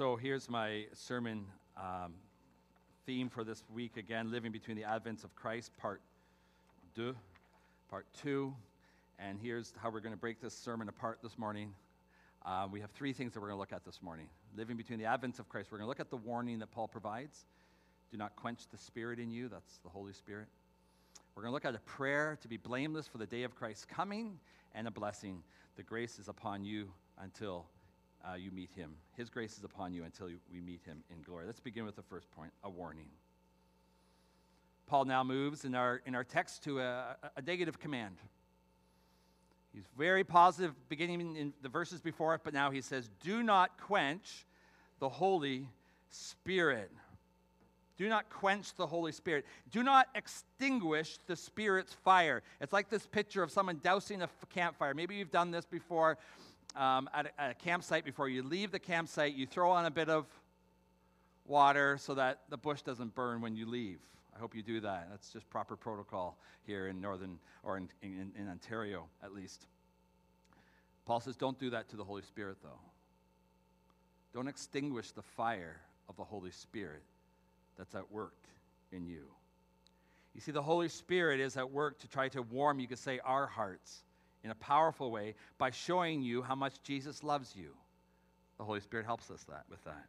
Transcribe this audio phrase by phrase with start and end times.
[0.00, 1.44] So here's my sermon
[1.76, 2.14] um,
[3.04, 6.00] theme for this week again living between the advents of Christ, part
[6.96, 7.14] two.
[7.90, 8.54] Part two.
[9.18, 11.74] And here's how we're going to break this sermon apart this morning.
[12.46, 14.28] Uh, we have three things that we're going to look at this morning.
[14.56, 15.70] Living between the advents of Christ.
[15.70, 17.44] We're going to look at the warning that Paul provides.
[18.10, 19.50] Do not quench the spirit in you.
[19.50, 20.46] That's the Holy Spirit.
[21.34, 23.84] We're going to look at a prayer to be blameless for the day of Christ's
[23.84, 24.38] coming
[24.74, 25.42] and a blessing.
[25.76, 26.88] The grace is upon you
[27.20, 27.66] until
[28.28, 28.94] uh, you meet him.
[29.16, 31.46] His grace is upon you until we meet him in glory.
[31.46, 33.08] Let's begin with the first point a warning.
[34.86, 38.16] Paul now moves in our, in our text to a, a negative command.
[39.72, 43.78] He's very positive beginning in, the verses before it, but now he says, Do not
[43.78, 44.44] quench
[44.98, 45.68] the Holy
[46.08, 46.90] Spirit.
[47.96, 49.44] Do not quench the Holy Spirit.
[49.70, 52.42] Do not extinguish the Spirit's fire.
[52.60, 54.94] It's like this picture of someone dousing a campfire.
[54.94, 56.18] Maybe you've done this before
[56.76, 58.04] um, at, a, at a campsite.
[58.04, 60.26] Before you leave the campsite, you throw on a bit of
[61.46, 63.98] water so that the bush doesn't burn when you leave.
[64.34, 65.08] I hope you do that.
[65.10, 69.66] That's just proper protocol here in northern or in, in, in Ontario, at least.
[71.06, 72.78] Paul says, don't do that to the Holy Spirit, though.
[74.32, 77.02] Don't extinguish the fire of the Holy Spirit
[77.76, 78.36] that's at work
[78.92, 79.24] in you.
[80.34, 83.18] You see, the Holy Spirit is at work to try to warm, you could say,
[83.24, 84.04] our hearts
[84.44, 87.70] in a powerful way by showing you how much Jesus loves you.
[88.58, 90.06] The Holy Spirit helps us that with that.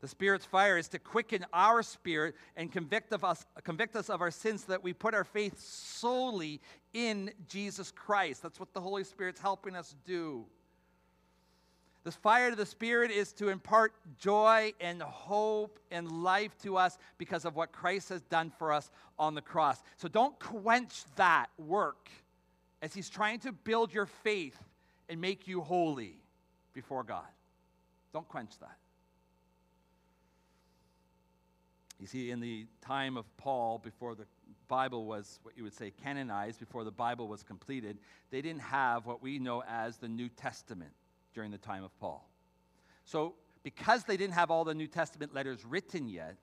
[0.00, 4.20] The Spirit's fire is to quicken our spirit and convict, of us, convict us of
[4.20, 6.60] our sins so that we put our faith solely
[6.92, 8.42] in Jesus Christ.
[8.42, 10.44] That's what the Holy Spirit's helping us do.
[12.04, 16.98] The fire of the Spirit is to impart joy and hope and life to us
[17.16, 18.90] because of what Christ has done for us
[19.20, 19.84] on the cross.
[19.98, 22.10] So don't quench that work
[22.82, 24.58] as He's trying to build your faith
[25.08, 26.16] and make you holy
[26.74, 27.24] before God.
[28.12, 28.76] Don't quench that.
[31.98, 34.26] You see, in the time of Paul, before the
[34.66, 37.98] Bible was what you would say canonized, before the Bible was completed,
[38.30, 40.90] they didn't have what we know as the New Testament
[41.32, 42.28] during the time of Paul.
[43.04, 46.36] So, because they didn't have all the New Testament letters written yet,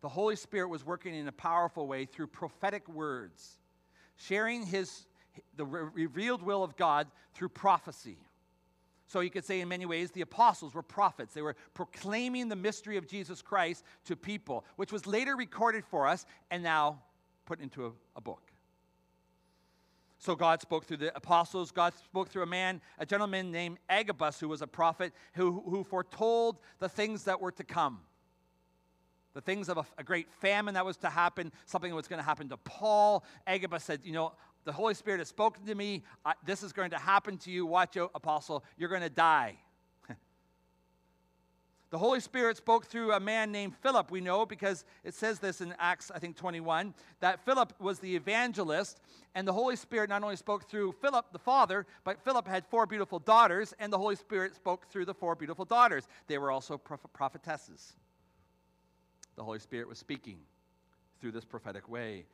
[0.00, 3.58] the Holy Spirit was working in a powerful way through prophetic words,
[4.16, 5.07] sharing his
[5.56, 8.18] the revealed will of God through prophecy.
[9.06, 11.32] So you could say, in many ways, the apostles were prophets.
[11.32, 16.06] They were proclaiming the mystery of Jesus Christ to people, which was later recorded for
[16.06, 17.00] us and now
[17.46, 18.52] put into a, a book.
[20.18, 21.70] So God spoke through the apostles.
[21.70, 25.84] God spoke through a man, a gentleman named Agabus, who was a prophet, who, who
[25.84, 28.00] foretold the things that were to come.
[29.34, 32.18] The things of a, a great famine that was to happen, something that was going
[32.18, 33.24] to happen to Paul.
[33.46, 34.32] Agabus said, You know,
[34.64, 36.02] the Holy Spirit has spoken to me.
[36.24, 37.66] I, this is going to happen to you.
[37.66, 38.64] Watch out, apostle.
[38.76, 39.56] You're going to die.
[41.90, 45.60] the Holy Spirit spoke through a man named Philip, we know, because it says this
[45.60, 49.00] in Acts, I think, 21, that Philip was the evangelist,
[49.34, 52.86] and the Holy Spirit not only spoke through Philip, the father, but Philip had four
[52.86, 56.08] beautiful daughters, and the Holy Spirit spoke through the four beautiful daughters.
[56.26, 57.94] They were also prophetesses.
[59.36, 60.40] The Holy Spirit was speaking
[61.20, 62.26] through this prophetic way.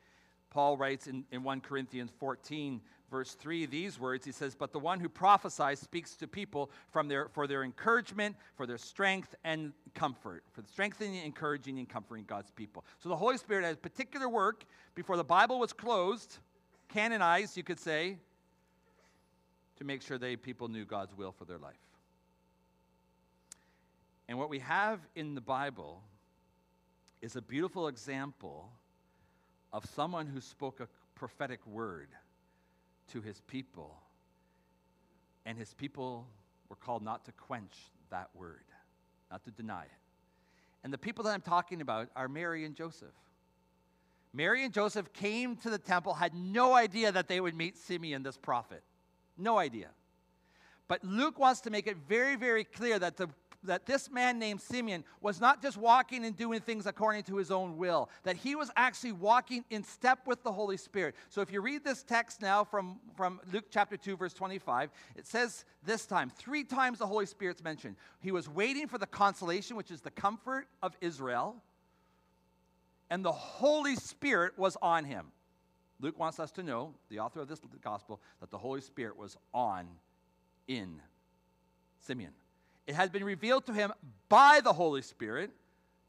[0.55, 2.79] Paul writes in, in 1 Corinthians 14,
[3.11, 4.25] verse 3, these words.
[4.25, 8.37] He says, But the one who prophesies speaks to people from their, for their encouragement,
[8.55, 12.85] for their strength and comfort, for the strengthening, encouraging, and comforting God's people.
[12.99, 14.63] So the Holy Spirit has particular work
[14.95, 16.37] before the Bible was closed,
[16.87, 18.15] canonized, you could say,
[19.75, 21.75] to make sure they people knew God's will for their life.
[24.29, 26.01] And what we have in the Bible
[27.21, 28.71] is a beautiful example
[29.75, 32.07] of someone who spoke a prophetic word
[33.11, 33.93] to his people,
[35.45, 36.25] and his people
[36.69, 37.75] were called not to quench
[38.09, 38.63] that word,
[39.29, 39.91] not to deny it.
[40.85, 43.09] And the people that I'm talking about are Mary and Joseph.
[44.31, 48.23] Mary and Joseph came to the temple, had no idea that they would meet Simeon,
[48.23, 48.81] this prophet.
[49.37, 49.89] No idea.
[50.87, 53.27] But Luke wants to make it very, very clear that the
[53.65, 57.51] that this man named Simeon was not just walking and doing things according to his
[57.51, 61.15] own will, that he was actually walking in step with the Holy Spirit.
[61.29, 65.27] So if you read this text now from, from Luke chapter 2, verse 25, it
[65.27, 67.95] says this time, three times the Holy Spirit's mentioned.
[68.19, 71.55] He was waiting for the consolation, which is the comfort of Israel,
[73.09, 75.27] and the Holy Spirit was on him.
[75.99, 79.37] Luke wants us to know, the author of this gospel, that the Holy Spirit was
[79.53, 79.87] on
[80.67, 80.99] in
[81.99, 82.31] Simeon.
[82.87, 83.91] It had been revealed to him
[84.29, 85.51] by the Holy Spirit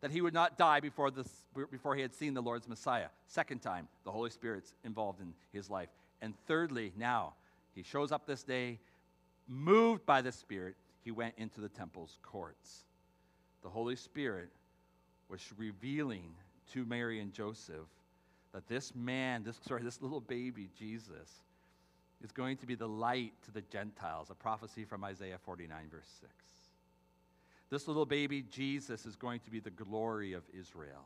[0.01, 1.29] that he would not die before, this,
[1.71, 3.09] before he had seen the Lord's Messiah.
[3.27, 5.89] Second time, the Holy Spirit's involved in his life.
[6.21, 7.33] And thirdly, now,
[7.75, 8.79] he shows up this day,
[9.49, 12.85] moved by the Spirit, he went into the temple's courts.
[13.63, 14.51] The Holy Spirit
[15.29, 16.35] was revealing
[16.73, 17.87] to Mary and Joseph
[18.53, 21.43] that this man, this sorry, this little baby Jesus
[22.23, 26.09] is going to be the light to the Gentiles, a prophecy from Isaiah 49 verse
[26.21, 26.33] 6.
[27.71, 31.05] This little baby Jesus is going to be the glory of Israel.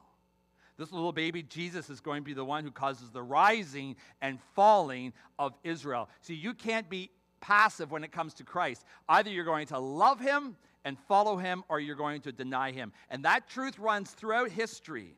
[0.76, 4.38] This little baby Jesus is going to be the one who causes the rising and
[4.54, 6.08] falling of Israel.
[6.22, 7.10] See, you can't be
[7.40, 8.84] passive when it comes to Christ.
[9.08, 12.92] Either you're going to love him and follow him, or you're going to deny him.
[13.10, 15.14] And that truth runs throughout history.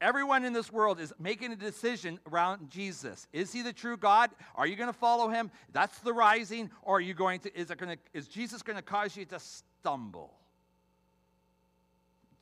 [0.00, 3.26] Everyone in this world is making a decision around Jesus.
[3.32, 4.30] Is he the true God?
[4.54, 5.50] Are you going to follow him?
[5.72, 8.76] That's the rising, or are you going to is it going to is Jesus going
[8.76, 9.40] to cause you to
[9.84, 10.32] stumble?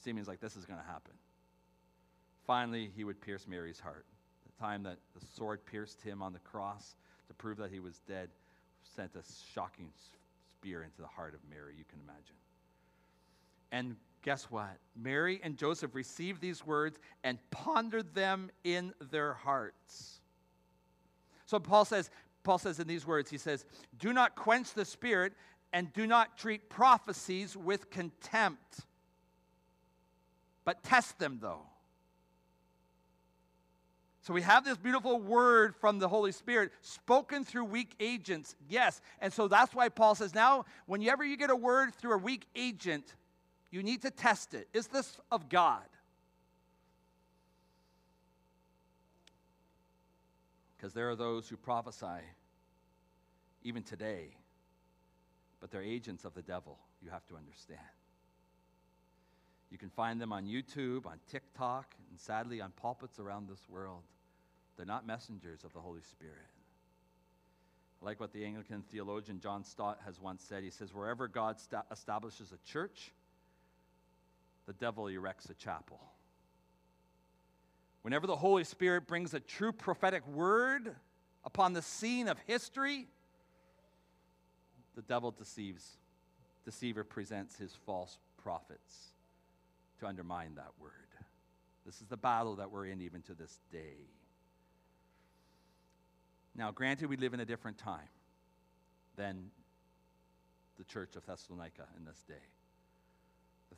[0.05, 1.13] Seems like this is going to happen.
[2.47, 4.07] Finally, he would pierce Mary's heart.
[4.47, 6.95] The time that the sword pierced him on the cross
[7.27, 8.29] to prove that he was dead
[8.95, 9.23] sent a
[9.55, 9.91] shocking
[10.57, 12.37] spear into the heart of Mary, you can imagine.
[13.73, 14.77] And guess what?
[14.97, 20.21] Mary and Joseph received these words and pondered them in their hearts.
[21.47, 22.11] So Paul says,
[22.45, 23.65] Paul says in these words, he says,
[23.99, 25.33] Do not quench the spirit
[25.73, 28.81] and do not treat prophecies with contempt,
[30.65, 31.63] but test them though.
[34.23, 38.55] So we have this beautiful word from the Holy Spirit spoken through weak agents.
[38.69, 39.01] Yes.
[39.21, 42.47] And so that's why Paul says now, whenever you get a word through a weak
[42.55, 43.17] agent,
[43.73, 44.69] you need to test it.
[44.73, 45.83] Is this of God?
[50.77, 52.07] Because there are those who prophesy
[53.65, 54.37] even today,
[55.63, 57.79] but they're agents of the devil, you have to understand.
[59.71, 64.03] You can find them on YouTube, on TikTok, and sadly on pulpits around this world.
[64.77, 66.51] They're not messengers of the Holy Spirit.
[68.03, 70.65] I like what the Anglican theologian John Stott has once said.
[70.65, 73.13] He says, Wherever God sta- establishes a church,
[74.67, 76.01] the devil erects a chapel.
[78.03, 80.97] Whenever the Holy Spirit brings a true prophetic word
[81.45, 83.07] upon the scene of history,
[84.95, 85.97] the devil deceives.
[86.65, 89.13] Deceiver presents his false prophets
[89.99, 90.91] to undermine that word.
[91.85, 94.07] This is the battle that we're in even to this day.
[96.55, 98.09] Now, granted, we live in a different time
[99.17, 99.51] than
[100.79, 102.35] the church of Thessalonica in this day.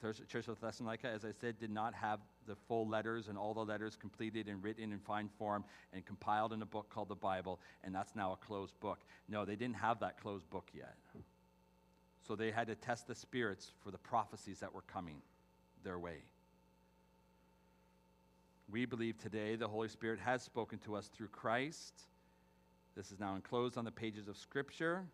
[0.02, 3.54] The church of Thessalonica, as I said, did not have the full letters and all
[3.54, 7.14] the letters completed and written in fine form and compiled in a book called the
[7.14, 9.00] Bible, and that's now a closed book.
[9.28, 10.96] No, they didn't have that closed book yet.
[12.26, 15.22] So they had to test the spirits for the prophecies that were coming
[15.84, 16.24] their way.
[18.70, 21.94] We believe today the Holy Spirit has spoken to us through Christ.
[22.96, 25.04] This is now enclosed on the pages of Scripture.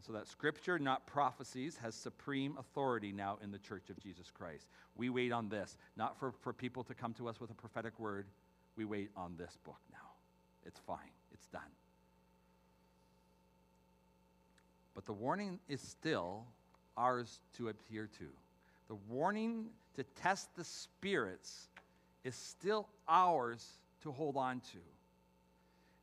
[0.00, 4.66] So that Scripture, not prophecies, has supreme authority now in the church of Jesus Christ.
[4.96, 7.98] We wait on this, not for, for people to come to us with a prophetic
[7.98, 8.26] word.
[8.76, 9.98] We wait on this book now.
[10.64, 11.62] It's fine, it's done.
[14.94, 16.44] But the warning is still
[16.96, 18.26] ours to adhere to.
[18.88, 19.66] The warning
[19.96, 21.68] to test the spirits
[22.24, 24.78] is still ours to hold on to.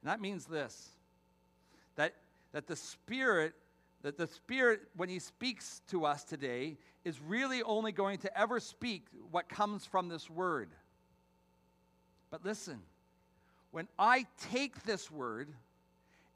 [0.02, 0.90] And that means this
[1.96, 2.14] that,
[2.54, 3.54] that the Spirit,
[4.08, 8.58] that the Spirit, when He speaks to us today, is really only going to ever
[8.62, 10.70] speak what comes from this word.
[12.32, 12.80] But listen,
[13.72, 15.50] when I take this word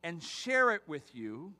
[0.03, 1.53] and share it with you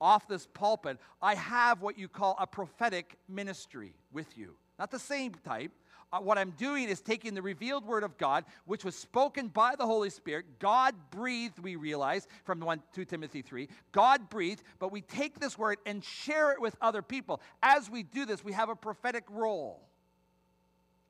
[0.00, 4.56] off this pulpit, I have what you call a prophetic ministry with you.
[4.76, 5.70] Not the same type,
[6.12, 9.76] Uh, what I'm doing is taking the revealed word of God, which was spoken by
[9.76, 10.58] the Holy Spirit.
[10.58, 13.68] God breathed, we realize from 1, 2 Timothy 3.
[13.92, 17.40] God breathed, but we take this word and share it with other people.
[17.62, 19.80] As we do this, we have a prophetic role.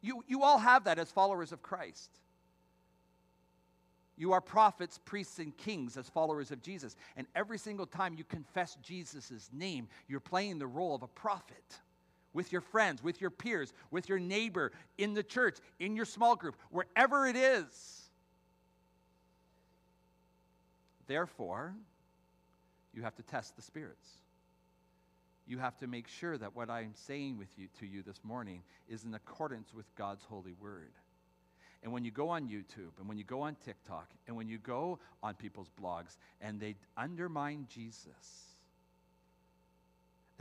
[0.03, 2.11] You, you all have that as followers of Christ.
[4.17, 6.95] You are prophets, priests, and kings as followers of Jesus.
[7.17, 11.81] And every single time you confess Jesus' name, you're playing the role of a prophet
[12.33, 16.37] with your friends, with your peers, with your neighbor, in the church, in your small
[16.37, 18.11] group, wherever it is.
[21.07, 21.75] Therefore,
[22.95, 24.09] you have to test the spirits.
[25.47, 28.63] You have to make sure that what I'm saying with you to you this morning
[28.89, 30.93] is in accordance with God's holy word.
[31.83, 34.59] And when you go on YouTube and when you go on TikTok and when you
[34.59, 38.52] go on people's blogs and they undermine Jesus,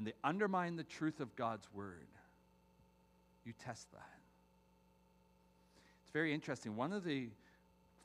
[0.01, 2.07] and they undermine the truth of God's word,
[3.45, 4.17] you test that.
[6.01, 6.75] It's very interesting.
[6.75, 7.27] One of the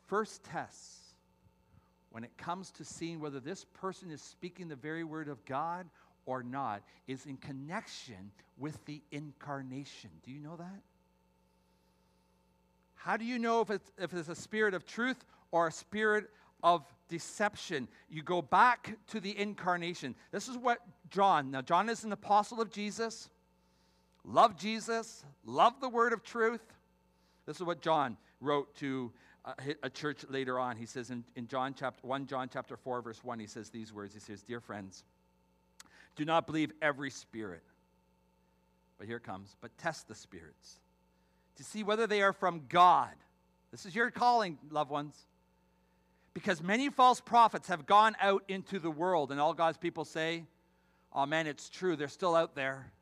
[0.07, 1.15] first tests
[2.11, 5.89] when it comes to seeing whether this person is speaking the very word of God
[6.27, 10.11] or not is in connection with the incarnation.
[10.23, 10.83] Do you know that?
[12.97, 16.29] How do you know if it's, if it's a spirit of truth or a spirit
[16.63, 17.89] of deception?
[18.09, 20.15] You go back to the incarnation.
[20.33, 20.79] This is what
[21.11, 23.29] John, now, John is an apostle of Jesus,
[24.25, 26.63] loved Jesus, loved the word of truth.
[27.47, 29.13] This is what John wrote to
[29.45, 30.77] uh, a, a church later on.
[30.77, 33.93] He says in, in John chapter 1 John chapter 4 verse 1 he says these
[33.93, 34.15] words.
[34.15, 35.05] He says, "Dear friends,
[36.17, 37.63] do not believe every spirit.
[38.99, 40.81] But here comes, but test the spirits
[41.57, 43.13] to see whether they are from God.
[43.71, 45.15] This is your calling, loved ones.
[46.37, 50.45] Because many false prophets have gone out into the world, and all God's people say,
[51.11, 52.93] oh man, it's true, they're still out there.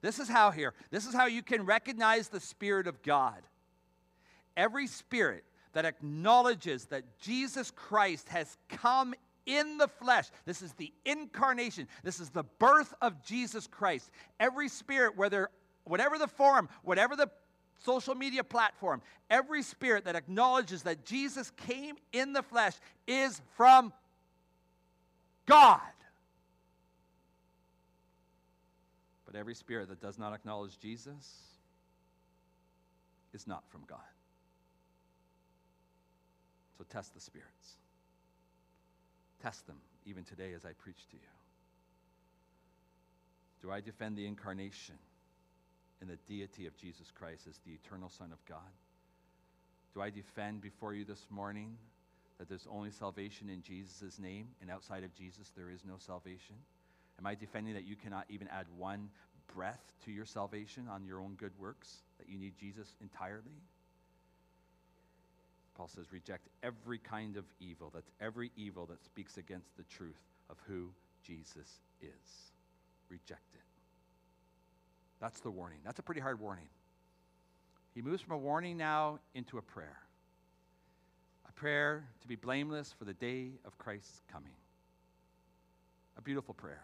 [0.00, 3.40] This is how here, this is how you can recognize the Spirit of God.
[4.56, 5.44] Every spirit
[5.74, 9.14] that acknowledges that Jesus Christ has come
[9.46, 10.26] in the flesh.
[10.44, 11.86] This is the incarnation.
[12.02, 14.10] This is the birth of Jesus Christ.
[14.40, 15.50] Every spirit, whether
[15.84, 17.30] whatever the form, whatever the
[17.78, 22.74] social media platform, every spirit that acknowledges that Jesus came in the flesh
[23.06, 23.92] is from
[25.46, 25.80] God.
[29.26, 31.36] But every spirit that does not acknowledge Jesus
[33.34, 33.98] is not from God.
[36.78, 37.76] So test the spirits.
[39.42, 41.22] Test them even today as I preach to you.
[43.62, 44.94] Do I defend the incarnation
[46.00, 48.72] and the deity of Jesus Christ as the eternal Son of God?
[49.94, 51.76] Do I defend before you this morning
[52.38, 56.56] that there's only salvation in Jesus' name and outside of Jesus there is no salvation?
[57.18, 59.08] Am I defending that you cannot even add one
[59.52, 63.62] breath to your salvation on your own good works, that you need Jesus entirely?
[65.76, 67.90] Paul says, reject every kind of evil.
[67.94, 70.88] That's every evil that speaks against the truth of who
[71.22, 72.52] Jesus is.
[73.08, 73.67] Reject it.
[75.20, 75.78] That's the warning.
[75.84, 76.68] That's a pretty hard warning.
[77.94, 79.98] He moves from a warning now into a prayer.
[81.48, 84.52] A prayer to be blameless for the day of Christ's coming.
[86.16, 86.82] A beautiful prayer.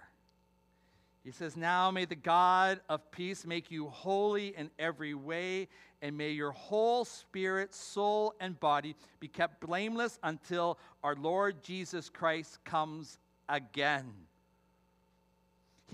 [1.24, 5.68] He says, Now may the God of peace make you holy in every way,
[6.02, 12.10] and may your whole spirit, soul, and body be kept blameless until our Lord Jesus
[12.10, 14.12] Christ comes again.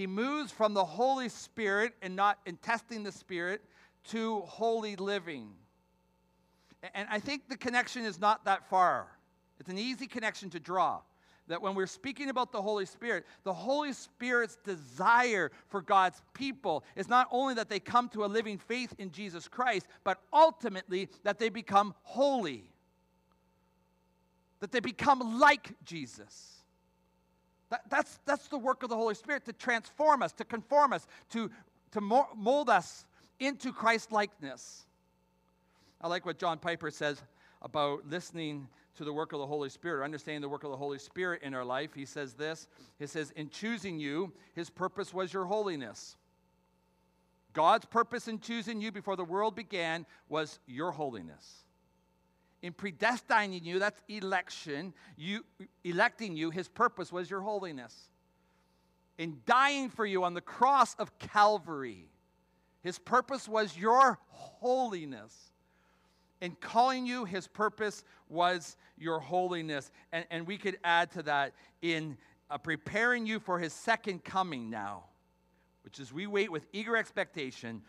[0.00, 3.61] He moves from the Holy Spirit and not in testing the Spirit
[4.04, 5.50] to holy living.
[6.95, 9.09] And I think the connection is not that far.
[9.59, 11.00] It's an easy connection to draw
[11.49, 16.83] that when we're speaking about the Holy Spirit, the Holy Spirit's desire for God's people
[16.97, 21.11] is not only that they come to a living faith in Jesus Christ, but ultimately
[21.25, 22.73] that they become holy,
[24.61, 26.60] that they become like Jesus.
[27.71, 31.07] That, that's, that's the work of the Holy Spirit to transform us, to conform us,
[31.31, 31.50] to,
[31.93, 33.05] to mold us
[33.39, 34.85] into Christ likeness.
[36.00, 37.23] I like what John Piper says
[37.62, 40.77] about listening to the work of the Holy Spirit, or understanding the work of the
[40.77, 45.15] Holy Spirit in our life, he says this He says, In choosing you, his purpose
[45.15, 46.17] was your holiness.
[47.53, 51.65] God's purpose in choosing you before the world began was your holiness.
[52.62, 55.45] In predestining you, that's election, you
[55.83, 58.09] electing you, his purpose was your holiness.
[59.19, 62.07] In dying for you on the cross of Calvary,
[62.83, 65.50] his purpose was your holiness
[66.40, 69.90] in calling you, his purpose was your holiness.
[70.12, 71.52] And, and we could add to that
[71.83, 72.17] in
[72.50, 75.05] uh, preparing you for his second coming now,
[75.85, 77.83] which is we wait with eager expectation,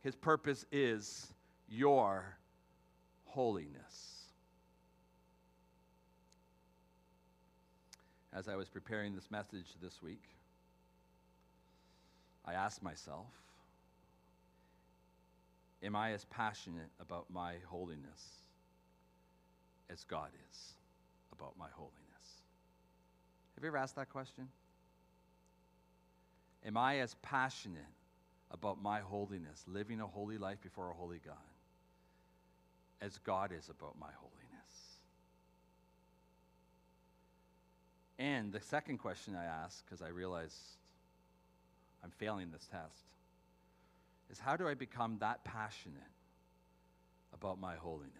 [0.00, 1.26] his purpose is
[1.68, 2.36] your
[3.24, 4.15] holiness.
[8.36, 10.22] As I was preparing this message this week,
[12.44, 13.28] I asked myself,
[15.82, 18.42] Am I as passionate about my holiness
[19.88, 20.74] as God is
[21.32, 21.94] about my holiness?
[23.54, 24.48] Have you ever asked that question?
[26.66, 27.80] Am I as passionate
[28.50, 31.36] about my holiness, living a holy life before a holy God,
[33.00, 34.45] as God is about my holiness?
[38.18, 40.58] And the second question I ask, because I realize
[42.02, 43.04] I'm failing this test,
[44.30, 46.00] is how do I become that passionate
[47.34, 48.12] about my holiness?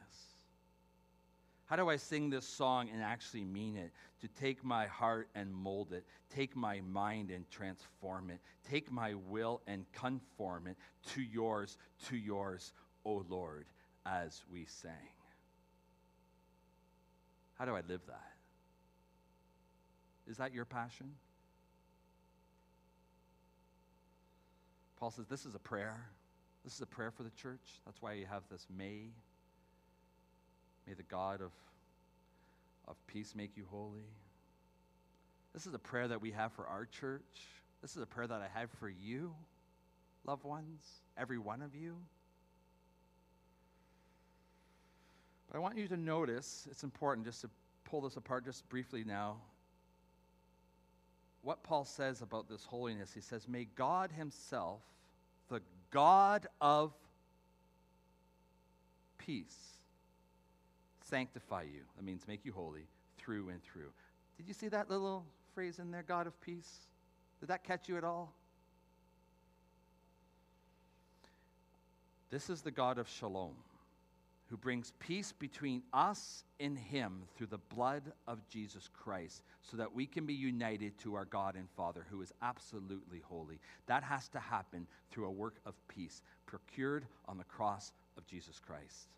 [1.65, 3.91] How do I sing this song and actually mean it?
[4.21, 8.39] To take my heart and mold it, take my mind and transform it,
[8.69, 10.77] take my will and conform it
[11.15, 11.77] to yours,
[12.09, 12.73] to yours,
[13.05, 13.67] O Lord,
[14.05, 14.93] as we sang.
[17.55, 18.36] How do I live that?
[20.29, 21.13] Is that your passion?
[24.99, 26.09] Paul says this is a prayer.
[26.65, 27.81] This is a prayer for the church.
[27.85, 29.11] That's why you have this may.
[30.87, 31.53] May the God of,
[32.89, 34.07] of peace make you holy.
[35.53, 37.23] This is a prayer that we have for our church.
[37.83, 39.35] This is a prayer that I have for you,
[40.27, 40.83] loved ones,
[41.17, 41.97] every one of you.
[45.49, 47.51] But I want you to notice, it's important just to
[47.85, 49.37] pull this apart just briefly now.
[51.47, 54.81] What Paul says about this holiness, he says, May God Himself,
[55.49, 55.61] the
[55.93, 56.93] God of
[59.17, 59.77] peace,
[61.09, 61.83] sanctify you.
[61.95, 63.93] That means make you holy through and through.
[64.37, 65.25] Did you see that little
[65.55, 66.81] phrase in there, God of peace?
[67.39, 68.33] Did that catch you at all?
[72.29, 73.55] This is the God of shalom
[74.49, 79.95] who brings peace between us and him through the blood of Jesus Christ, so that
[79.95, 83.59] we can be united to our God and Father, who is absolutely holy.
[83.87, 88.61] That has to happen through a work of peace procured on the cross of Jesus
[88.61, 89.09] Christ.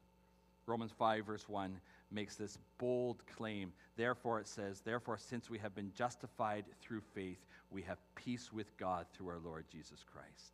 [0.66, 1.78] Romans 5, verse 1
[2.10, 3.72] makes this bold claim.
[3.96, 8.76] Therefore, it says, Therefore, since we have been justified through faith, we have peace with
[8.78, 10.52] God through our Lord Jesus Christ.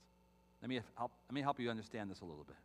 [0.62, 2.56] Let me help, let me help you understand this a little bit.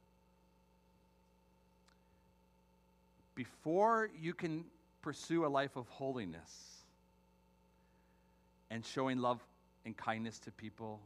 [3.40, 4.66] Before you can
[5.02, 6.84] pursue a life of holiness
[8.70, 9.40] and showing love
[9.86, 11.00] and kindness to people,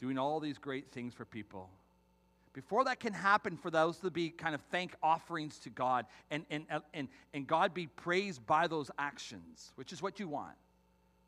[0.00, 1.70] doing all these great things for people,
[2.54, 6.44] before that can happen for those to be kind of thank offerings to God and,
[6.50, 10.56] and, and, and God be praised by those actions, which is what you want.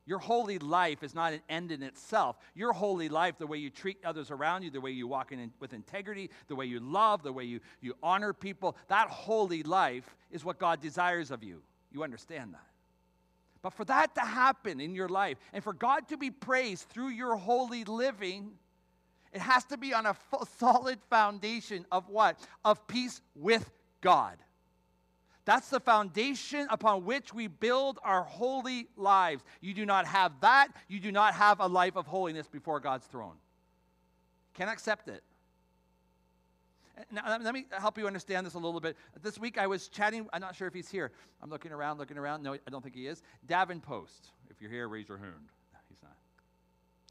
[0.07, 2.37] Your holy life is not an end in itself.
[2.55, 5.53] Your holy life, the way you treat others around you, the way you walk in
[5.61, 10.17] with integrity, the way you love, the way you, you honor people, that holy life
[10.31, 11.63] is what God desires of you.
[11.93, 12.67] You understand that.
[13.63, 17.11] But for that to happen in your life and for God to be praised through
[17.11, 18.53] your holy living,
[19.33, 20.17] it has to be on a
[20.59, 22.41] solid foundation of what?
[22.65, 24.39] Of peace with God.
[25.51, 29.43] That's the foundation upon which we build our holy lives.
[29.61, 33.05] You do not have that, you do not have a life of holiness before God's
[33.07, 33.35] throne.
[34.55, 35.25] Can't accept it.
[37.11, 38.97] Now, let me help you understand this a little bit.
[39.23, 41.11] This week I was chatting, I'm not sure if he's here.
[41.43, 42.45] I'm looking around, looking around.
[42.45, 43.21] No, I don't think he is.
[43.49, 44.31] Davin Post.
[44.51, 45.33] If you're here, raise your hand.
[45.89, 46.15] he's not.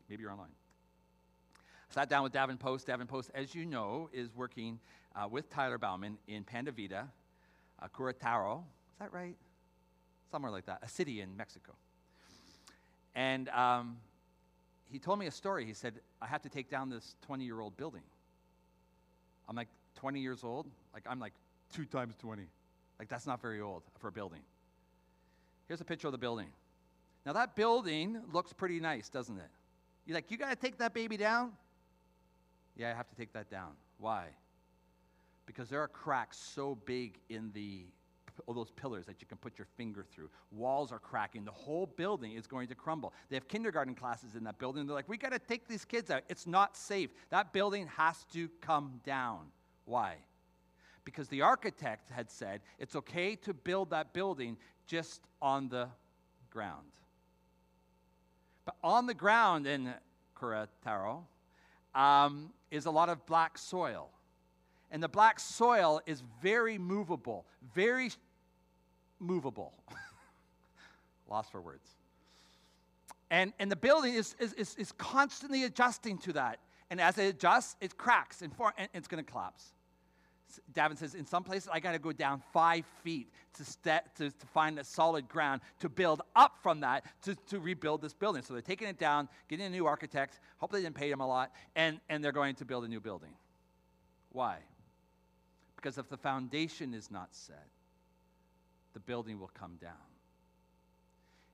[0.09, 0.47] Maybe you're online.
[1.89, 2.87] Sat down with Davin Post.
[2.87, 4.79] Davin Post, as you know, is working
[5.13, 7.09] uh, with Tyler Bauman in Pan de Vida
[7.81, 8.59] uh, Querétaro.
[8.59, 9.35] Is that right?
[10.31, 11.73] Somewhere like that, a city in Mexico.
[13.15, 13.97] And um,
[14.91, 15.65] he told me a story.
[15.65, 18.03] He said, I have to take down this 20 year old building.
[19.47, 20.67] I'm like, 20 years old?
[20.93, 21.33] Like, I'm like
[21.73, 22.43] two times 20.
[22.99, 24.41] Like, that's not very old for a building.
[25.67, 26.47] Here's a picture of the building.
[27.25, 29.49] Now, that building looks pretty nice, doesn't it?
[30.05, 31.51] You're like, you got to take that baby down?
[32.75, 33.71] Yeah, I have to take that down.
[33.99, 34.27] Why?
[35.49, 37.87] Because there are cracks so big in the
[38.45, 40.29] all those pillars that you can put your finger through.
[40.51, 41.43] Walls are cracking.
[41.43, 43.13] The whole building is going to crumble.
[43.29, 44.85] They have kindergarten classes in that building.
[44.85, 46.21] They're like, we got to take these kids out.
[46.29, 47.09] It's not safe.
[47.31, 49.47] That building has to come down.
[49.85, 50.17] Why?
[51.03, 55.89] Because the architect had said it's okay to build that building just on the
[56.51, 56.91] ground.
[58.65, 59.93] But on the ground in
[60.39, 61.23] Querétaro
[61.95, 64.11] um, is a lot of black soil.
[64.91, 68.11] And the black soil is very movable, very
[69.19, 69.73] movable.
[71.29, 71.87] Lost for words.
[73.31, 76.59] And, and the building is, is, is, is, constantly adjusting to that.
[76.89, 79.73] And as it adjusts, it cracks and, for, and it's going to collapse.
[80.73, 84.47] Davin says, in some places, I got to go down five feet to, to, to,
[84.47, 88.41] find a solid ground to build up from that to, to rebuild this building.
[88.41, 90.39] So they're taking it down, getting a new architect.
[90.57, 91.51] Hope they didn't pay him a lot.
[91.75, 93.33] And, and they're going to build a new building.
[94.31, 94.57] Why?
[95.81, 97.69] Because if the foundation is not set,
[98.91, 99.93] the building will come down.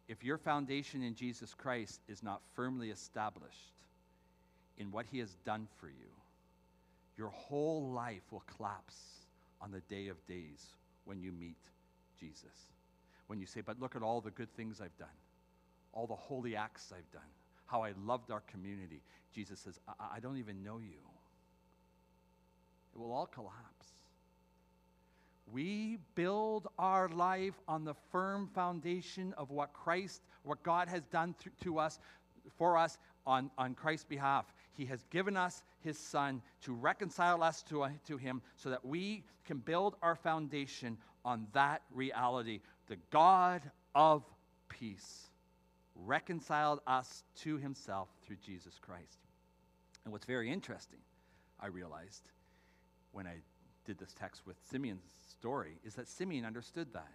[0.08, 3.76] If your foundation in Jesus Christ is not firmly established
[4.80, 6.10] in what he has done for you,
[7.16, 8.96] your whole life will collapse
[9.62, 10.74] on the day of days
[11.06, 11.58] when you meet
[12.20, 12.72] Jesus.
[13.28, 15.08] When you say, But look at all the good things I've done,
[15.94, 17.30] all the holy acts I've done,
[17.68, 19.04] how I loved our community.
[19.36, 20.98] Jesus says, I, I don't even know you.
[22.96, 23.76] It will all collapse.
[25.52, 31.36] We build our life on the firm foundation of what Christ, what God has done
[31.42, 32.00] th- to us,
[32.58, 34.46] for us on, on Christ's behalf.
[34.74, 38.84] He has given us His Son to reconcile us to, uh, to Him so that
[38.84, 42.62] we can build our foundation on that reality.
[42.88, 43.62] The God
[43.94, 44.24] of
[44.68, 45.30] peace
[45.96, 49.20] reconciled us to Himself through Jesus Christ.
[50.04, 51.00] And what's very interesting,
[51.60, 52.30] I realized
[53.12, 53.36] when I
[53.86, 55.00] did this text with Simeon's
[55.46, 57.14] story, is that Simeon understood that.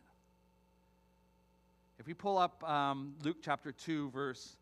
[1.98, 4.56] If we pull up um, Luke chapter 2, verse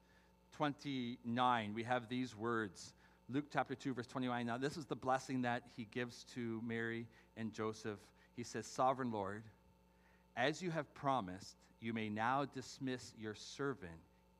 [0.56, 2.94] 29, we have these words.
[3.28, 4.46] Luke chapter 2, verse 29.
[4.46, 7.98] Now, this is the blessing that he gives to Mary and Joseph.
[8.36, 9.42] He says, Sovereign Lord,
[10.34, 13.92] as you have promised, you may now dismiss your servant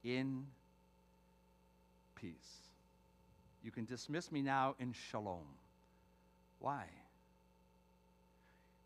[0.05, 0.47] in
[2.15, 2.63] peace.
[3.63, 5.45] You can dismiss me now in shalom.
[6.61, 6.87] Why?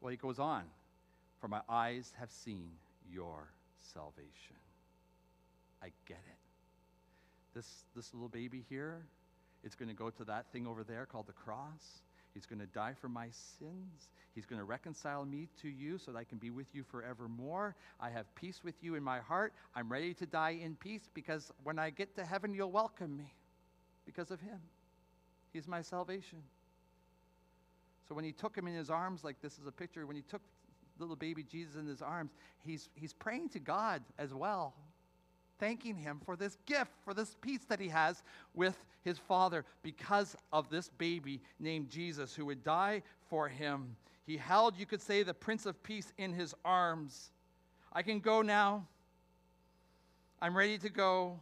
[0.02, 0.64] Well, he goes on,
[1.40, 2.70] for my eyes have seen
[3.08, 4.56] your salvation.
[5.80, 6.38] I get it.
[7.54, 9.06] This, this little baby here,
[9.62, 12.02] it's going to go to that thing over there called the cross.
[12.34, 14.08] He's going to die for my sins.
[14.34, 17.76] He's going to reconcile me to you so that I can be with you forevermore.
[18.00, 19.52] I have peace with you in my heart.
[19.76, 23.34] I'm ready to die in peace because when I get to heaven, you'll welcome me
[24.04, 24.58] because of him.
[25.52, 26.38] He's my salvation.
[28.08, 30.22] So when he took him in his arms, like this is a picture, when he
[30.22, 30.42] took
[30.98, 32.32] little baby Jesus in his arms,
[32.64, 34.74] he's, he's praying to God as well,
[35.58, 38.22] thanking him for this gift, for this peace that he has
[38.54, 43.96] with his father because of this baby named Jesus who would die for him.
[44.24, 47.30] He held, you could say, the Prince of Peace in his arms.
[47.92, 48.86] I can go now.
[50.40, 51.40] I'm ready to go.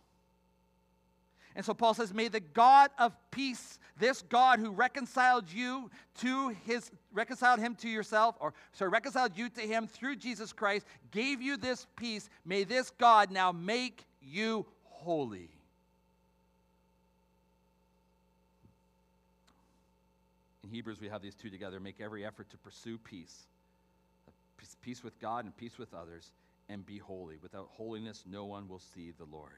[1.56, 6.50] And so Paul says, May the God of peace, this God who reconciled you to
[6.64, 11.42] his, reconciled him to yourself, or sorry, reconciled you to him through Jesus Christ, gave
[11.42, 12.28] you this peace.
[12.44, 15.50] May this God now make you holy.
[20.62, 21.80] In Hebrews, we have these two together.
[21.80, 23.46] Make every effort to pursue peace
[24.80, 26.32] peace with God and peace with others,
[26.68, 27.36] and be holy.
[27.42, 29.52] Without holiness, no one will see the Lord.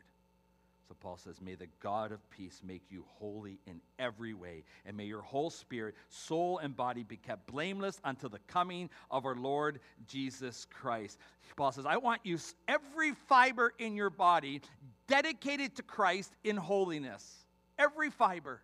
[0.92, 4.94] So Paul says, May the God of peace make you holy in every way, and
[4.94, 9.34] may your whole spirit, soul, and body be kept blameless until the coming of our
[9.34, 11.18] Lord Jesus Christ.
[11.56, 12.36] Paul says, I want you,
[12.68, 14.60] every fiber in your body,
[15.08, 17.46] dedicated to Christ in holiness.
[17.78, 18.60] Every fiber.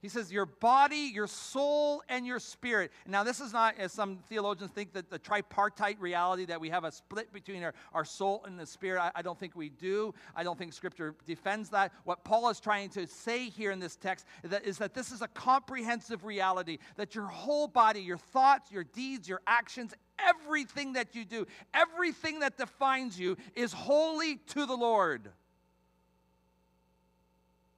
[0.00, 2.92] He says, Your body, your soul, and your spirit.
[3.06, 6.84] Now, this is not, as some theologians think, that the tripartite reality that we have
[6.84, 9.00] a split between our, our soul and the spirit.
[9.00, 10.14] I, I don't think we do.
[10.36, 11.92] I don't think Scripture defends that.
[12.04, 15.10] What Paul is trying to say here in this text is that, is that this
[15.10, 20.92] is a comprehensive reality, that your whole body, your thoughts, your deeds, your actions, everything
[20.92, 25.28] that you do, everything that defines you is holy to the Lord.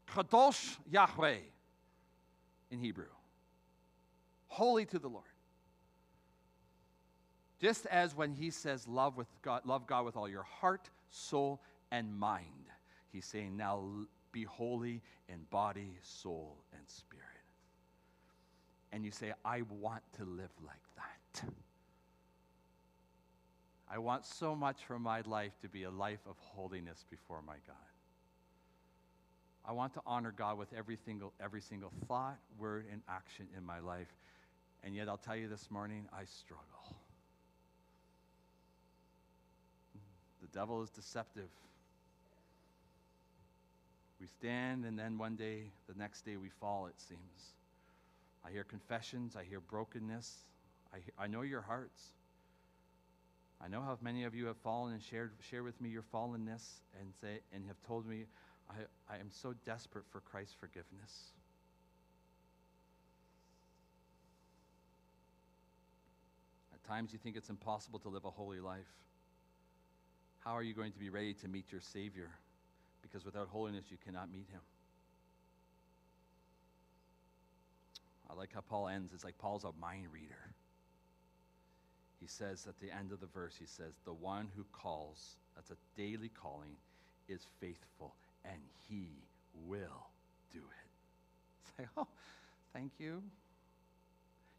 [0.07, 1.39] Kadosh Yahweh
[2.71, 3.07] in Hebrew.
[4.49, 5.25] Holy to the Lord.
[7.61, 11.61] Just as when he says love with God, love God with all your heart, soul,
[11.93, 12.71] and mind,
[13.13, 13.83] he's saying now
[14.33, 17.25] be holy in body, soul, and spirit.
[18.93, 21.51] And you say, I want to live like that.
[23.93, 27.57] I want so much for my life to be a life of holiness before my
[27.67, 27.90] God.
[29.71, 33.65] I want to honor God with every single, every single thought, word, and action in
[33.65, 34.13] my life.
[34.83, 36.97] And yet, I'll tell you this morning, I struggle.
[40.41, 41.51] The devil is deceptive.
[44.21, 47.53] We stand, and then one day, the next day, we fall, it seems.
[48.45, 50.47] I hear confessions, I hear brokenness.
[50.93, 52.07] I, I know your hearts.
[53.61, 56.81] I know how many of you have fallen and shared, share with me your fallenness
[56.99, 58.25] and, say, and have told me,
[58.71, 61.33] I, I am so desperate for Christ's forgiveness.
[66.73, 68.87] At times you think it's impossible to live a holy life.
[70.39, 72.31] How are you going to be ready to meet your Savior?
[73.03, 74.61] Because without holiness, you cannot meet him.
[78.29, 79.13] I like how Paul ends.
[79.13, 80.55] It's like Paul's a mind reader.
[82.21, 85.71] He says at the end of the verse, he says, The one who calls, that's
[85.71, 86.77] a daily calling,
[87.29, 89.09] is faithful and he
[89.67, 90.09] will
[90.53, 91.83] do it.
[91.83, 92.07] Say, oh,
[92.73, 93.23] thank you.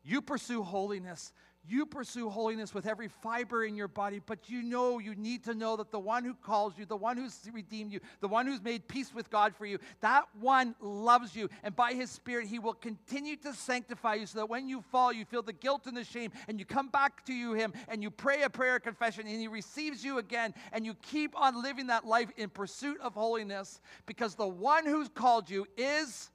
[0.03, 1.31] You pursue holiness.
[1.67, 5.53] You pursue holiness with every fiber in your body, but you know, you need to
[5.53, 8.63] know that the one who calls you, the one who's redeemed you, the one who's
[8.63, 11.49] made peace with God for you, that one loves you.
[11.63, 15.13] And by his Spirit, he will continue to sanctify you so that when you fall,
[15.13, 18.01] you feel the guilt and the shame, and you come back to you, him, and
[18.01, 21.61] you pray a prayer of confession, and he receives you again, and you keep on
[21.61, 26.31] living that life in pursuit of holiness because the one who's called you is,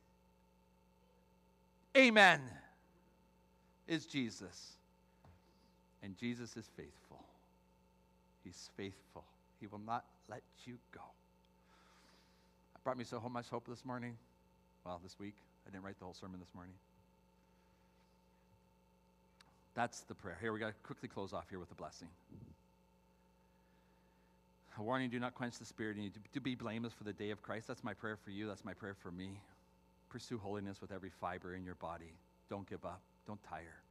[1.97, 2.41] Amen,
[3.89, 4.76] is Jesus.
[6.07, 7.19] And Jesus is faithful.
[8.45, 9.25] He's faithful.
[9.61, 11.01] He will not let you go.
[12.77, 14.17] It brought me so much hope this morning.
[14.85, 15.35] Well, this week.
[15.67, 16.75] I didn't write the whole sermon this morning.
[19.75, 20.39] That's the prayer.
[20.41, 22.09] Here, we got to quickly close off here with a blessing.
[24.79, 27.43] A warning do not quench the spirit, and to be blameless for the day of
[27.43, 27.67] Christ.
[27.67, 28.47] That's my prayer for you.
[28.47, 29.41] That's my prayer for me.
[30.09, 32.13] Pursue holiness with every fiber in your body.
[32.49, 33.01] Don't give up.
[33.27, 33.83] Don't tire.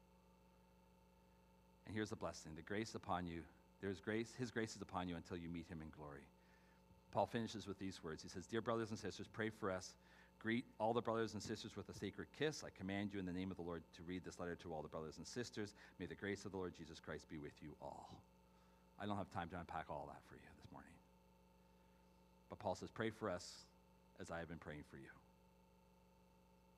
[1.85, 3.41] And here's the blessing the grace upon you.
[3.81, 6.27] There's grace, His grace is upon you until you meet Him in glory.
[7.11, 8.23] Paul finishes with these words.
[8.23, 9.93] He says, Dear brothers and sisters, pray for us.
[10.39, 12.63] Greet all the brothers and sisters with a sacred kiss.
[12.63, 14.81] I command you in the name of the Lord to read this letter to all
[14.81, 15.73] the brothers and sisters.
[15.97, 18.21] May the grace of the Lord Jesus Christ be with you all.
[18.99, 20.91] I don't have time to unpack all that for you this morning.
[22.49, 23.65] But Paul says, Pray for us
[24.19, 25.11] as I have been praying for you.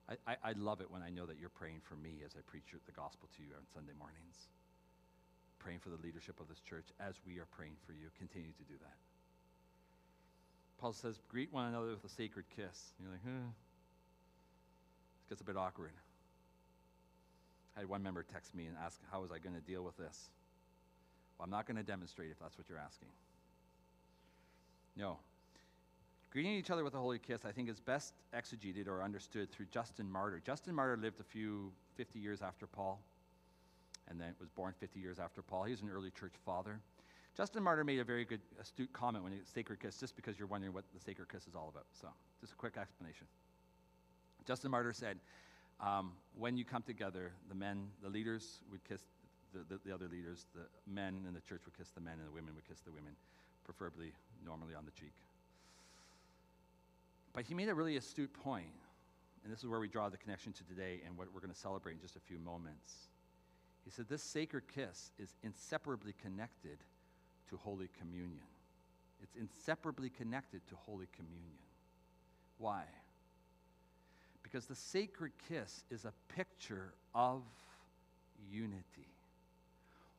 [0.09, 2.41] I, I, I love it when I know that you're praying for me as I
[2.47, 4.47] preach the gospel to you on Sunday mornings.
[5.67, 8.07] Praying for the leadership of this church as we are praying for you.
[8.17, 8.95] Continue to do that.
[10.79, 12.93] Paul says, greet one another with a sacred kiss.
[13.01, 13.51] You're like, huh.
[15.19, 15.91] This gets a bit awkward.
[17.75, 19.97] I had one member text me and ask, how was I going to deal with
[19.97, 20.29] this?
[21.37, 23.09] Well, I'm not going to demonstrate if that's what you're asking.
[24.95, 25.17] No.
[26.31, 29.65] Greeting each other with a holy kiss, I think, is best exegeted or understood through
[29.69, 30.41] Justin Martyr.
[30.45, 33.01] Justin Martyr lived a few 50 years after Paul,
[34.09, 35.65] and then was born 50 years after Paul.
[35.65, 36.79] He was an early church father.
[37.35, 40.47] Justin Martyr made a very good, astute comment when he sacred kiss, just because you're
[40.47, 41.85] wondering what the sacred kiss is all about.
[42.01, 42.07] So,
[42.41, 43.27] just a quick explanation.
[44.47, 45.19] Justin Martyr said,
[45.79, 49.01] um, when you come together, the men, the leaders would kiss
[49.53, 52.27] the, the, the, other leaders, the men in the church would kiss the men, and
[52.27, 53.13] the women would kiss the women,
[53.63, 54.11] preferably
[54.43, 55.13] normally on the cheek.
[57.33, 58.73] But he made a really astute point,
[59.43, 61.59] and this is where we draw the connection to today and what we're going to
[61.59, 63.09] celebrate in just a few moments.
[63.87, 66.77] He said, This sacred kiss is inseparably connected
[67.49, 68.43] to Holy Communion.
[69.23, 71.63] It's inseparably connected to Holy Communion.
[72.57, 72.83] Why?
[74.43, 77.43] Because the sacred kiss is a picture of
[78.51, 79.07] unity.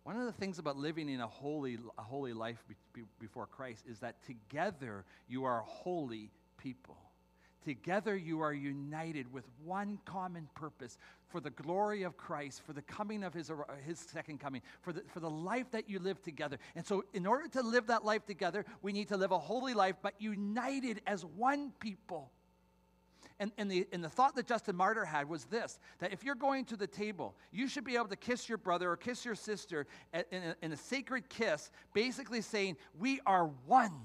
[0.03, 3.45] One of the things about living in a holy, a holy life be, be, before
[3.45, 6.97] Christ is that together you are holy people.
[7.65, 10.97] Together you are united with one common purpose
[11.29, 13.51] for the glory of Christ, for the coming of his,
[13.85, 16.59] his second coming, for the, for the life that you live together.
[16.77, 19.75] And so, in order to live that life together, we need to live a holy
[19.75, 22.31] life, but united as one people.
[23.41, 26.35] And, and, the, and the thought that Justin Martyr had was this that if you're
[26.35, 29.35] going to the table, you should be able to kiss your brother or kiss your
[29.35, 34.01] sister in a, in a sacred kiss, basically saying, We are one.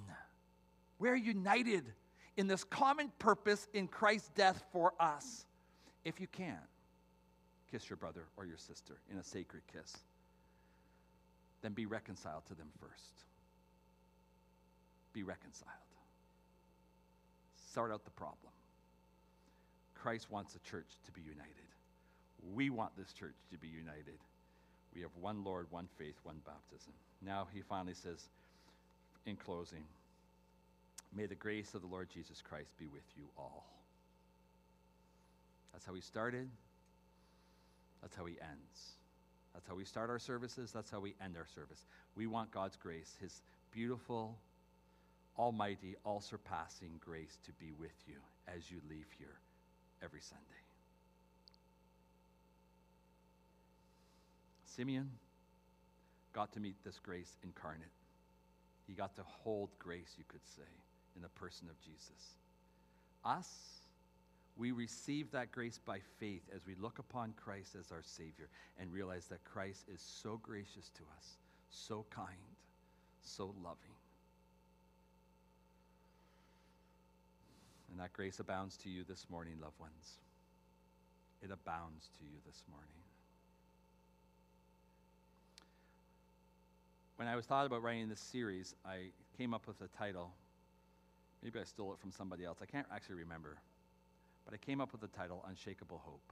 [0.99, 1.93] We're united
[2.37, 5.45] in this common purpose in Christ's death for us.
[6.05, 6.59] If you can,
[7.71, 9.95] kiss your brother or your sister in a sacred kiss.
[11.61, 13.25] Then be reconciled to them first.
[15.13, 15.71] Be reconciled.
[17.73, 18.51] Sort out the problem.
[19.95, 21.47] Christ wants the church to be united.
[22.53, 24.19] We want this church to be united.
[24.93, 26.91] We have one Lord, one faith, one baptism.
[27.21, 28.27] Now he finally says,
[29.25, 29.85] in closing,
[31.15, 33.65] May the grace of the Lord Jesus Christ be with you all.
[35.71, 36.49] That's how he started.
[38.01, 38.93] That's how he ends.
[39.53, 40.71] That's how we start our services.
[40.71, 41.85] That's how we end our service.
[42.15, 44.37] We want God's grace, his beautiful,
[45.37, 48.15] almighty, all surpassing grace to be with you
[48.47, 49.37] as you leave here
[50.03, 50.43] every Sunday.
[54.65, 55.11] Simeon
[56.33, 57.87] got to meet this grace incarnate.
[58.87, 60.63] He got to hold grace, you could say
[61.15, 62.37] in the person of Jesus.
[63.23, 63.49] Us,
[64.55, 68.49] we receive that grace by faith as we look upon Christ as our Savior
[68.79, 71.37] and realize that Christ is so gracious to us,
[71.69, 72.27] so kind,
[73.21, 73.95] so loving.
[77.89, 80.19] And that grace abounds to you this morning, loved ones.
[81.41, 82.89] It abounds to you this morning.
[87.17, 90.31] When I was thought about writing this series, I came up with a title
[91.43, 92.59] Maybe I stole it from somebody else.
[92.61, 93.57] I can't actually remember.
[94.45, 96.31] But I came up with the title Unshakable Hope.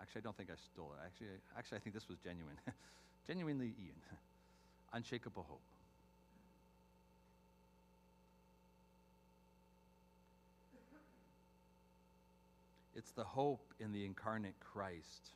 [0.00, 1.06] Actually, I don't think I stole it.
[1.06, 2.56] Actually, actually, I think this was genuine.
[3.26, 4.00] Genuinely Ian.
[4.92, 5.60] Unshakable Hope.
[12.96, 15.30] It's the hope in the incarnate Christ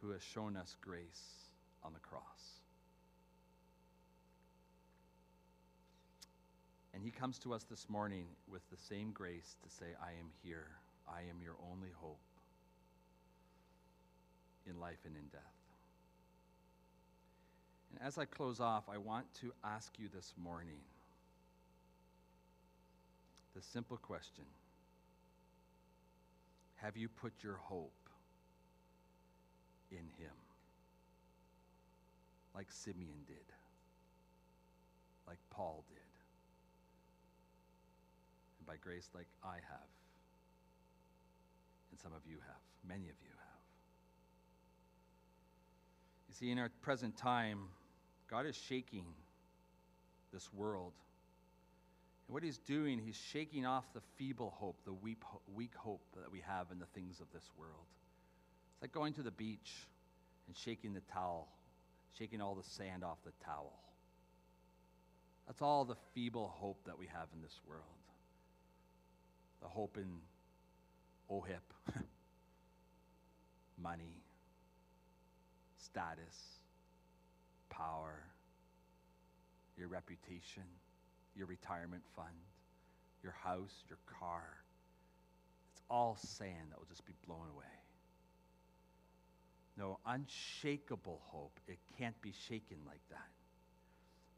[0.00, 1.48] who has shown us grace
[1.82, 2.61] on the cross.
[6.94, 10.28] And he comes to us this morning with the same grace to say, I am
[10.42, 10.68] here.
[11.08, 12.18] I am your only hope
[14.66, 15.40] in life and in death.
[17.90, 20.80] And as I close off, I want to ask you this morning
[23.54, 24.44] the simple question
[26.76, 27.92] Have you put your hope
[29.90, 30.32] in him?
[32.54, 33.36] Like Simeon did,
[35.26, 36.01] like Paul did,
[38.72, 39.88] by grace, like I have,
[41.90, 43.62] and some of you have, many of you have.
[46.28, 47.68] You see, in our present time,
[48.30, 49.04] God is shaking
[50.32, 50.94] this world.
[52.26, 55.20] And what he's doing, he's shaking off the feeble hope, the weak,
[55.54, 57.84] weak hope that we have in the things of this world.
[58.72, 59.86] It's like going to the beach
[60.46, 61.48] and shaking the towel,
[62.18, 63.78] shaking all the sand off the towel.
[65.46, 68.01] That's all the feeble hope that we have in this world.
[69.62, 70.08] The hope in
[71.30, 71.94] OHIP,
[73.82, 74.22] money,
[75.78, 76.36] status,
[77.70, 78.24] power,
[79.78, 80.64] your reputation,
[81.34, 82.34] your retirement fund,
[83.22, 84.42] your house, your car.
[85.72, 87.64] It's all sand that will just be blown away.
[89.78, 93.30] No, unshakable hope, it can't be shaken like that.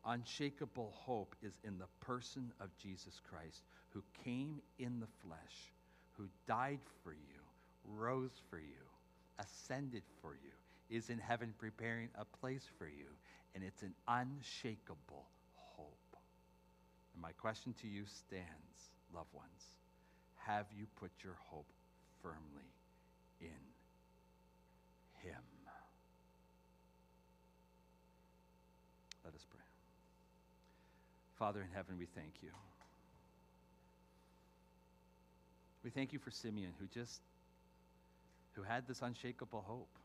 [0.06, 3.62] Unshakable hope is in the person of Jesus Christ,
[3.94, 5.72] who came in the flesh,
[6.18, 7.40] who died for you,
[7.96, 8.85] rose for you,
[9.38, 13.07] ascended for you, is in heaven preparing a place for you,
[13.54, 16.16] and it's an unshakable hope.
[17.14, 19.62] And my question to you stands, loved ones.
[20.38, 21.70] Have you put your hope
[22.20, 22.68] firmly
[23.40, 23.48] in
[25.22, 25.40] Him?
[29.24, 29.64] Let us pray.
[31.38, 32.50] Father in heaven, we thank you.
[35.85, 37.20] We thank you for Simeon, who just
[38.55, 39.99] who had this unshakable hope.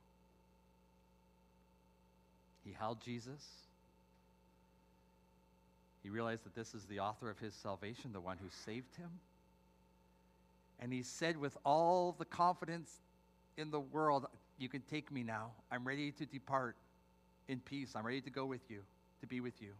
[2.65, 3.41] He held Jesus.
[6.03, 9.09] He realized that this is the author of his salvation, the one who saved him.
[10.79, 13.01] And he said, with all the confidence
[13.57, 14.25] in the world,
[14.59, 15.51] You can take me now.
[15.71, 16.75] I'm ready to depart
[17.47, 17.93] in peace.
[17.95, 18.81] I'm ready to go with you,
[19.21, 19.71] to be with you.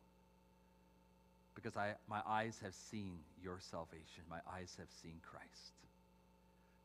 [1.54, 5.74] Because I, my eyes have seen your salvation, my eyes have seen Christ.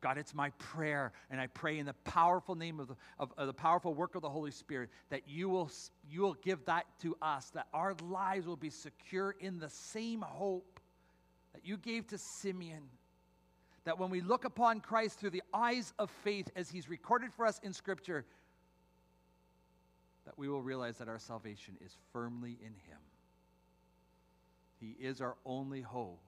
[0.04, 3.46] God, it's my prayer, and I pray in the powerful name of the, of, of,
[3.46, 5.70] the powerful work of the Holy Spirit that you will,
[6.10, 10.20] you will give that to us, that our lives will be secure in the same
[10.20, 10.78] hope
[11.54, 12.82] that you gave to Simeon.
[13.84, 17.46] That when we look upon Christ through the eyes of faith, as he's recorded for
[17.46, 18.26] us in Scripture,
[20.26, 23.00] that we will realize that our salvation is firmly in him.
[24.78, 26.20] He is our only hope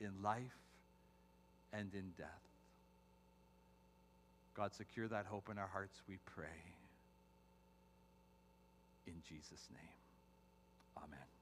[0.00, 0.58] in life
[1.72, 2.47] and in death.
[4.58, 6.74] God, secure that hope in our hearts, we pray.
[9.06, 9.98] In Jesus' name,
[10.96, 11.37] amen.